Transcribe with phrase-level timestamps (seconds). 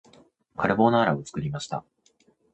[0.57, 1.85] カルボナーラを作りました